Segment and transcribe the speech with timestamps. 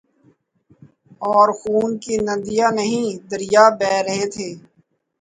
[1.21, 4.49] اورخون کی ندیاں نہیں دریا بہہ رہے تھے۔